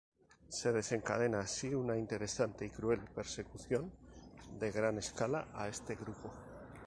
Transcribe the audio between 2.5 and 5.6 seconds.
y cruel persecución de gran escala